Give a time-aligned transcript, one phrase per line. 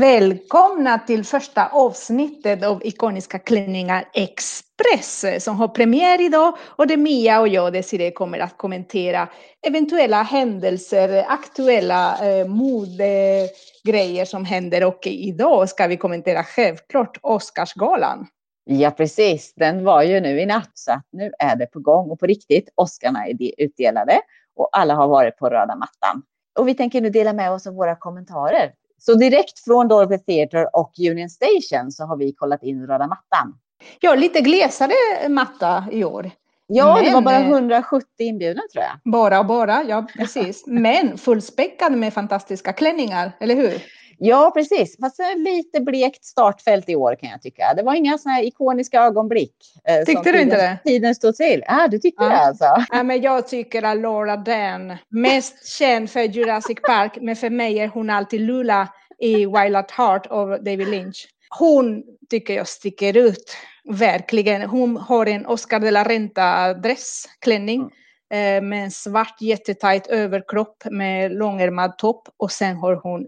[0.00, 7.40] Välkomna till första avsnittet av Ikoniska klänningar Express som har premiär idag och där Mia
[7.40, 9.28] och jag, Desiree, kommer att kommentera
[9.66, 18.26] eventuella händelser, aktuella eh, modegrejer som händer och idag ska vi kommentera självklart Oscarsgalan.
[18.64, 19.54] Ja, precis.
[19.54, 22.68] Den var ju nu i natt så nu är det på gång och på riktigt.
[22.74, 24.20] Oscarna är utdelade
[24.56, 26.22] och alla har varit på röda mattan.
[26.58, 30.66] Och vi tänker nu dela med oss av våra kommentarer så direkt från Dorothy Theatre
[30.66, 33.58] och Union Station så har vi kollat in röda mattan.
[34.00, 34.92] Ja, lite glesare
[35.28, 36.30] matta i år.
[36.66, 39.12] Ja, Men, det var bara 170 inbjudna tror jag.
[39.12, 40.64] Bara och bara, ja precis.
[40.66, 43.82] Men fullspäckad med fantastiska klänningar, eller hur?
[44.18, 44.96] Ja, precis.
[45.00, 47.74] Fast lite blekt startfält i år kan jag tycka.
[47.76, 49.54] Det var inga sådana här ikoniska ögonblick.
[49.88, 50.78] Eh, tyckte du inte det?
[50.84, 51.64] Tiden stod still.
[51.66, 52.30] Ah, du tyckte ja.
[52.30, 52.84] det alltså?
[52.90, 57.78] Ja, men jag tycker att Laura Dern, mest känd för Jurassic Park, men för mig
[57.78, 58.88] är hon alltid Lula
[59.18, 61.28] i Wild at Heart av David Lynch.
[61.58, 63.56] Hon tycker jag sticker ut,
[63.90, 64.62] verkligen.
[64.62, 67.80] Hon har en Oscar de la Renta dressklänning.
[67.80, 67.90] Mm
[68.30, 73.26] eh, med en svart jättetajt överkropp med långärmad topp och sen har hon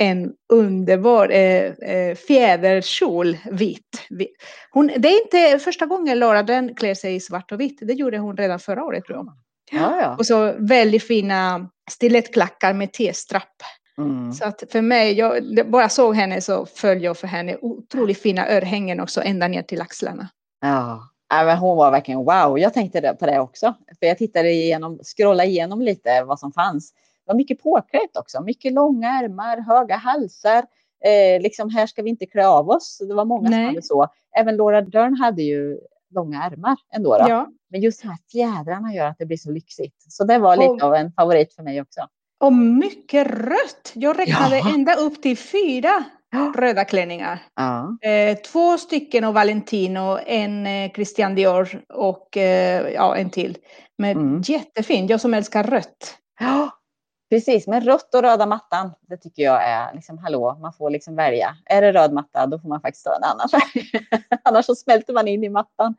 [0.00, 4.06] en underbar eh, eh, fjäderkjol, vit.
[4.70, 7.78] Hon, det är inte första gången Laura den klär sig i svart och vitt.
[7.82, 9.32] Det gjorde hon redan förra året tror jag.
[9.72, 10.16] Ja, ja.
[10.16, 13.56] Och så väldigt fina stilettklackar med T-strapp.
[13.98, 14.32] Mm.
[14.32, 17.56] Så att för mig, jag bara såg henne så föll jag för henne.
[17.60, 20.28] Otroligt fina örhängen också ända ner till axlarna.
[20.60, 22.58] Ja, men hon var verkligen wow.
[22.58, 23.74] Jag tänkte på det också.
[23.98, 26.92] För jag tittade igenom, scrollade igenom lite vad som fanns
[27.30, 28.42] var mycket påklätt också.
[28.42, 30.64] Mycket långa ärmar, höga halsar.
[31.04, 33.02] Eh, liksom här ska vi inte klä av oss.
[33.08, 33.58] Det var många Nej.
[33.58, 34.08] som hade så.
[34.36, 35.78] Även Laura Dern hade ju
[36.14, 37.18] långa ärmar ändå.
[37.18, 37.24] Då.
[37.28, 37.48] Ja.
[37.70, 39.96] Men just de här fjädrarna gör att det blir så lyxigt.
[40.08, 42.00] Så det var lite och, av en favorit för mig också.
[42.40, 43.92] Och mycket rött.
[43.94, 44.74] Jag räknade ja.
[44.74, 46.04] ända upp till fyra
[46.56, 47.38] röda klänningar.
[47.56, 47.98] Ja.
[48.08, 53.58] Eh, två stycken av Valentino, en eh, Christian Dior och eh, ja, en till.
[53.98, 54.40] Men mm.
[54.40, 55.06] jättefin.
[55.06, 56.16] Jag som älskar rött.
[56.40, 56.70] Ja,
[57.30, 61.16] Precis, men rött och röda mattan, det tycker jag är liksom hallå, man får liksom
[61.16, 61.56] välja.
[61.64, 63.50] Är det röd matta, då får man faktiskt ta en annars.
[64.44, 65.94] annars så smälter man in i mattan.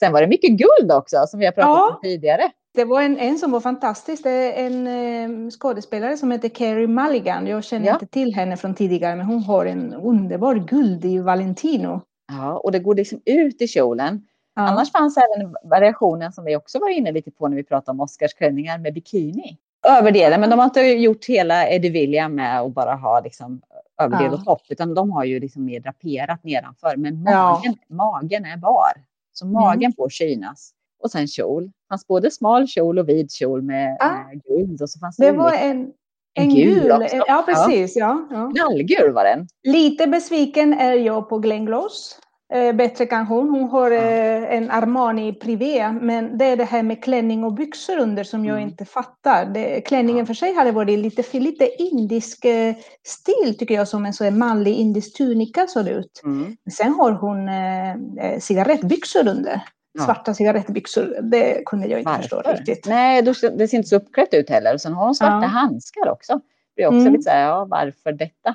[0.00, 2.50] Sen var det mycket guld också, som vi har pratat ja, om tidigare.
[2.74, 6.86] Det var en, en som var fantastisk, det är en eh, skådespelare som heter Carrie
[6.86, 7.46] Mulligan.
[7.46, 7.92] Jag känner ja.
[7.92, 12.00] inte till henne från tidigare, men hon har en underbar guld i Valentino.
[12.32, 14.26] Ja, och det går liksom ut i kjolen.
[14.54, 14.62] Ja.
[14.62, 18.00] Annars fanns även variationen som vi också var inne lite på när vi pratade om
[18.00, 19.58] Oscarsklänningar med bikini
[19.88, 23.62] överdelen, men de har inte gjort hela Eddie William med att bara ha liksom
[24.02, 24.32] överdel ja.
[24.32, 26.96] och topp, utan de har ju liksom mer draperat nedanför.
[26.96, 27.94] Men magen, ja.
[27.94, 28.92] magen är bar,
[29.32, 29.92] så magen mm.
[29.96, 30.72] får synas.
[31.02, 31.64] Och sen kjol.
[31.64, 34.10] Det fanns både smal kjol och vid kjol med, ah.
[34.10, 34.82] med guld.
[34.82, 35.92] Och så fanns det, det var en, en,
[36.34, 37.16] en gul, gul också.
[37.16, 37.96] Ja, precis.
[37.96, 38.28] Ja.
[38.30, 38.50] Ja.
[38.54, 39.48] Knallgul var den.
[39.62, 42.16] Lite besviken är jag på Glenn Close.
[42.52, 43.50] Eh, bättre kan hon.
[43.50, 47.98] Hon har eh, en Armani Privé, men det är det här med klänning och byxor
[47.98, 48.68] under som jag mm.
[48.68, 49.44] inte fattar.
[49.44, 52.74] Det, klänningen för sig hade varit lite, lite indisk eh,
[53.06, 56.20] stil tycker jag, som en så manlig indisk tunika såg det ut.
[56.24, 56.56] Mm.
[56.72, 59.60] Sen har hon eh, eh, cigarettbyxor under.
[59.92, 60.04] Ja.
[60.04, 62.22] Svarta cigarettbyxor, det kunde jag inte Varför?
[62.22, 62.86] förstå riktigt.
[62.86, 63.34] Nej, det
[63.68, 64.78] ser inte så uppklätt ut heller.
[64.78, 65.48] Sen har hon svarta ja.
[65.48, 66.40] handskar också.
[66.76, 67.12] Det är också mm.
[67.12, 68.54] lite så här, ja, varför detta?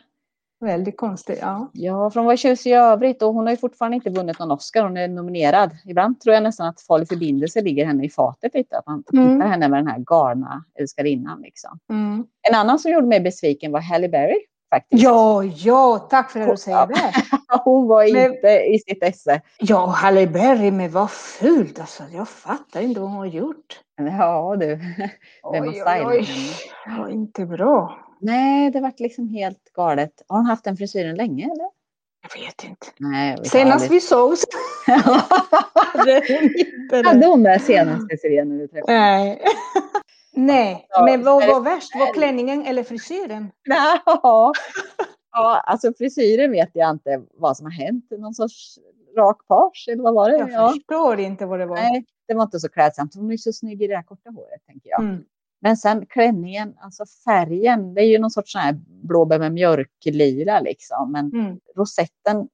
[0.59, 1.69] Väldigt konstigt, ja.
[1.73, 4.51] Ja, för hon var tjusig i övrigt och hon har ju fortfarande inte vunnit någon
[4.51, 4.83] Oscar.
[4.83, 5.71] Hon är nominerad.
[5.85, 8.77] Ibland tror jag nästan att Farlig förbindelse ligger henne i fatet lite.
[8.77, 9.33] Att man mm.
[9.33, 11.41] hittar henne med den här galna älskarinnan.
[11.41, 11.79] Liksom.
[11.89, 12.25] Mm.
[12.49, 14.39] En annan som gjorde mig besviken var Halle Berry.
[14.75, 15.03] Faktiskt.
[15.03, 17.13] Ja, ja, tack för att du säger det.
[17.63, 19.41] hon var men, inte i sitt esse.
[19.59, 22.03] Ja, Halle Berry, men vad fult alltså.
[22.13, 23.79] Jag fattar inte vad hon har gjort.
[23.97, 24.75] Ja, du.
[25.53, 26.27] Vem oj, oj, oj.
[26.97, 27.99] Var inte bra.
[28.19, 30.11] Nej, det vart liksom helt galet.
[30.27, 31.69] Har hon haft den frisyren länge eller?
[32.21, 32.87] Jag vet inte.
[32.97, 34.43] Nej, senast vi sågs.
[37.05, 38.87] Hade hon det senaste serien när vi träffades?
[38.87, 39.41] Nej.
[40.35, 41.95] Nej, ja, men vad var värst?
[41.95, 43.51] Var klänningen eller frisyren?
[43.63, 44.53] Ja.
[45.31, 48.05] ja, alltså frisyren vet jag inte vad som har hänt.
[48.11, 48.79] Någon sorts
[49.17, 50.37] rak page eller vad var det?
[50.37, 50.69] Jag ja.
[50.69, 51.75] förstår inte vad det var.
[51.75, 53.15] Nej, det var inte så klädsamt.
[53.15, 55.01] Hon är så snygg i det här korta håret, tänker jag.
[55.01, 55.23] Mm.
[55.61, 60.59] Men sen klänningen, alltså färgen, det är ju någon sorts sån här blåbär med mjörklila
[60.59, 61.11] liksom.
[61.11, 61.59] Men mm.
[61.75, 62.47] rosetten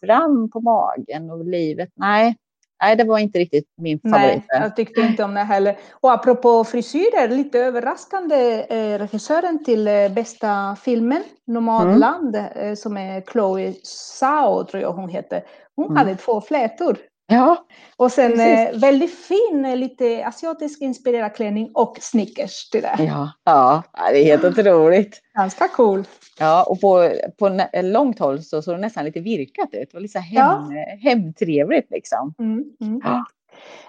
[0.00, 2.36] fram på magen och livet, nej.
[2.84, 4.42] Nej, det var inte riktigt min favorit.
[4.52, 5.76] Nej, jag tyckte inte om det heller.
[5.92, 12.68] Och apropå frisyrer, lite överraskande, eh, regissören till eh, bästa filmen, Nomadland, mm.
[12.68, 15.42] eh, som är Chloe Zhao, tror jag hon heter.
[15.76, 15.96] Hon mm.
[15.96, 17.66] hade två flätor Ja.
[17.96, 22.96] Och sen eh, väldigt fin, eh, lite asiatisk inspirerad klänning och sneakers till det.
[22.98, 25.20] Ja, ja det är helt otroligt.
[25.34, 26.04] Ganska cool.
[26.38, 29.88] Ja, och på, på långt håll så såg det nästan lite virkat ut.
[29.90, 30.68] Det var lite hem, ja.
[31.02, 32.34] hemtrevligt liksom.
[32.38, 33.00] Mm, mm.
[33.04, 33.24] Ja.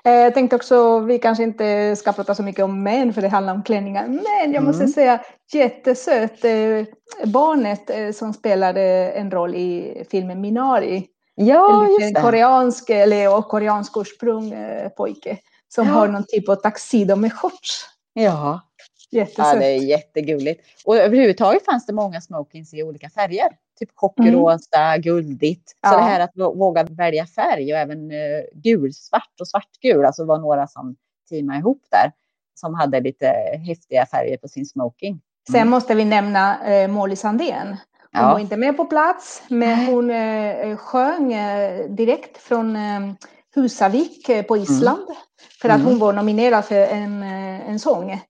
[0.03, 3.27] Eh, jag tänkte också, vi kanske inte ska prata så mycket om män för det
[3.27, 4.93] handlar om klänningar, men jag måste mm.
[4.93, 5.19] säga
[5.53, 6.85] jättesöt eh,
[7.25, 11.07] barnet eh, som spelade en roll i filmen Minari.
[11.35, 12.19] Ja, just det.
[12.19, 14.53] En koreansk, eller koreansk ursprung
[14.97, 15.37] pojke
[15.67, 15.93] som ja.
[15.93, 17.85] har någon typ av taxido med shorts.
[18.13, 18.61] Ja.
[19.11, 19.53] Jättesött.
[19.53, 20.61] Ja, det är jättegulligt.
[20.85, 23.49] Och överhuvudtaget fanns det många smokings i olika färger.
[23.79, 25.01] Typ chockrosa, mm.
[25.01, 25.69] guldigt.
[25.69, 25.97] Så ja.
[25.97, 30.67] det här att våga välja färg och även uh, gulsvart och svartgul, alltså var några
[30.67, 30.95] som
[31.29, 32.11] teamade ihop där.
[32.55, 33.27] Som hade lite
[33.67, 35.11] häftiga färger på sin smoking.
[35.11, 35.21] Mm.
[35.61, 37.77] Sen måste vi nämna uh, Molly Sandén.
[38.15, 38.33] Hon ja.
[38.33, 42.77] var inte med på plats, men hon uh, sjöng uh, direkt från
[43.55, 44.63] Husavik på mm.
[44.63, 45.03] Island.
[45.03, 45.15] Mm.
[45.61, 45.99] För att hon mm.
[45.99, 48.21] var nominerad för en, en sång.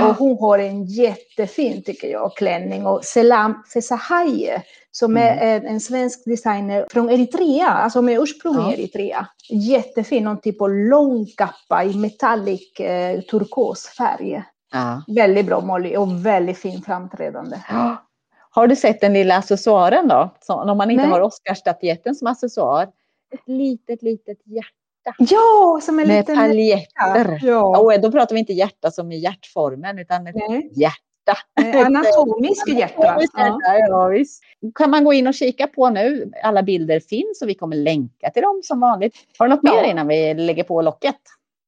[0.00, 2.86] Och hon har en jättefin, tycker jag, klänning.
[2.86, 5.66] Och Selam Fesahaye, som är mm.
[5.66, 8.72] en svensk designer från Eritrea, alltså med ursprung i ja.
[8.72, 9.26] Eritrea.
[9.50, 14.42] Jättefin, någon typ av lång kappa i metallic eh, turkosfärg.
[14.72, 15.02] Ja.
[15.06, 17.56] Väldigt bra Molly och väldigt fin framträdande.
[17.68, 18.08] Ja.
[18.54, 20.34] Har du sett den lilla accessoaren då?
[20.40, 21.12] Så, om man inte Nej.
[21.12, 22.82] har Oscarsstatyetten som accessoar.
[23.34, 25.34] Ett litet, litet hjärta hjärta.
[25.34, 27.40] Ja, som en med liten paljetter.
[27.42, 27.78] Ja.
[27.78, 30.70] Och då pratar vi inte hjärta som i hjärtformen, utan ett Nej.
[30.72, 30.98] hjärta.
[31.86, 33.20] Anatomisk hjärta.
[33.36, 33.58] Ja.
[33.88, 34.42] Ja, visst.
[34.74, 36.32] Kan man gå in och kika på nu.
[36.42, 39.14] Alla bilder finns och vi kommer länka till dem som vanligt.
[39.38, 39.74] Har du något ja.
[39.74, 41.16] mer innan vi lägger på locket?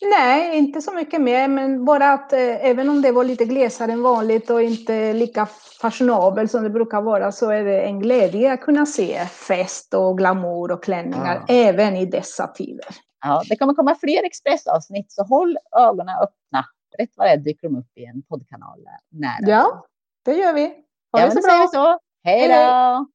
[0.00, 3.92] Nej, inte så mycket mer, men bara att eh, även om det var lite glesare
[3.92, 5.46] än vanligt och inte lika
[5.80, 10.18] fashionabel som det brukar vara så är det en glädje att kunna se fest och
[10.18, 11.54] glamour och klänningar ja.
[11.54, 12.86] även i dessa tider.
[13.24, 16.64] Ja, det kommer komma fler Expressavsnitt, så håll ögonen öppna.
[16.98, 18.78] Rätt vad det är dyker de upp i en poddkanal
[19.10, 19.36] nära.
[19.40, 19.86] Ja,
[20.24, 20.66] det gör vi.
[21.12, 21.68] Ha ja, det så bra.
[21.72, 21.98] Så.
[22.24, 23.06] Hej då!